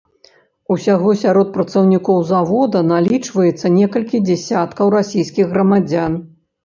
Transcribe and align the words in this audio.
Усяго 0.75 1.09
сярод 1.23 1.51
працаўнікоў 1.57 2.17
завода 2.31 2.81
налічваецца 2.93 3.71
некалькі 3.77 4.23
дзесяткаў 4.31 4.85
расійскіх 4.97 5.45
грамадзян. 5.57 6.21